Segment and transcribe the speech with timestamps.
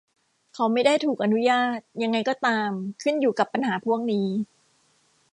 [0.53, 2.69] เขาไม่ได้ถูกอนุญาต ยังไงก็ตาม
[3.01, 4.27] ขึ้นอยู่กับปัญหาพวกนี้